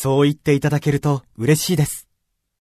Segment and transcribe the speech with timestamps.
[0.00, 2.07] そう言っていただけると嬉しいです。